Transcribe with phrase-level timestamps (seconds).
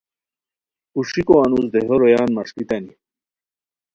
[0.91, 2.93] کوݰیکو انوس دیہو رویان مݰکیتانی